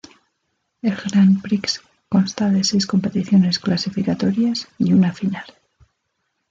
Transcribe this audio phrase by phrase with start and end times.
[0.91, 1.75] El Grand Prix
[2.17, 5.45] consta de seis competiciones clasificatorias y una final.